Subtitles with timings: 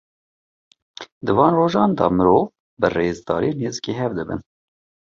[1.29, 2.43] Di van rojan de mirov,
[2.79, 4.41] bi rêzdarî nêzîkî hev dibin.